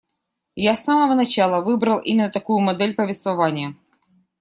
Я 0.55 0.73
с 0.73 0.83
самого 0.83 1.13
начала 1.13 1.63
выбрал 1.63 1.99
именно 1.99 2.31
такую 2.31 2.59
модель 2.61 2.95
повествования. 2.95 3.75